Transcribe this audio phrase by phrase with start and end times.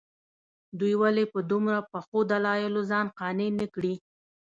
[0.79, 3.93] دوی ولې په دومره پخو دلایلو ځان قانع نه کړي.